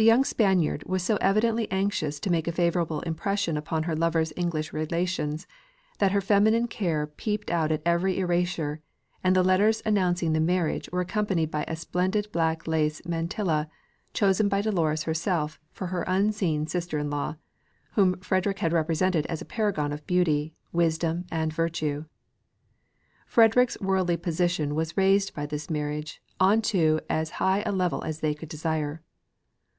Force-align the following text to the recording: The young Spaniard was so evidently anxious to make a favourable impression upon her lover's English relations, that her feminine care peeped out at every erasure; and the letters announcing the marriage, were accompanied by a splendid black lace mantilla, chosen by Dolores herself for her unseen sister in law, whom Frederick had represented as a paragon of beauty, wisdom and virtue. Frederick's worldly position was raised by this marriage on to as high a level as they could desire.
The 0.00 0.04
young 0.04 0.22
Spaniard 0.22 0.84
was 0.86 1.02
so 1.02 1.16
evidently 1.16 1.68
anxious 1.72 2.20
to 2.20 2.30
make 2.30 2.46
a 2.46 2.52
favourable 2.52 3.00
impression 3.00 3.56
upon 3.56 3.82
her 3.82 3.96
lover's 3.96 4.32
English 4.36 4.72
relations, 4.72 5.48
that 5.98 6.12
her 6.12 6.20
feminine 6.20 6.68
care 6.68 7.04
peeped 7.08 7.50
out 7.50 7.72
at 7.72 7.82
every 7.84 8.16
erasure; 8.20 8.80
and 9.24 9.34
the 9.34 9.42
letters 9.42 9.82
announcing 9.84 10.34
the 10.34 10.38
marriage, 10.40 10.88
were 10.92 11.00
accompanied 11.00 11.50
by 11.50 11.64
a 11.66 11.74
splendid 11.74 12.30
black 12.30 12.68
lace 12.68 13.02
mantilla, 13.06 13.68
chosen 14.12 14.48
by 14.48 14.60
Dolores 14.60 15.02
herself 15.02 15.58
for 15.72 15.88
her 15.88 16.04
unseen 16.06 16.68
sister 16.68 16.98
in 16.98 17.10
law, 17.10 17.34
whom 17.94 18.20
Frederick 18.20 18.60
had 18.60 18.72
represented 18.72 19.26
as 19.26 19.42
a 19.42 19.44
paragon 19.44 19.92
of 19.92 20.06
beauty, 20.06 20.54
wisdom 20.72 21.24
and 21.32 21.52
virtue. 21.52 22.04
Frederick's 23.26 23.76
worldly 23.80 24.16
position 24.16 24.76
was 24.76 24.96
raised 24.96 25.34
by 25.34 25.44
this 25.44 25.68
marriage 25.68 26.22
on 26.38 26.62
to 26.62 27.00
as 27.10 27.30
high 27.42 27.64
a 27.66 27.72
level 27.72 28.04
as 28.04 28.20
they 28.20 28.32
could 28.32 28.48
desire. 28.48 29.02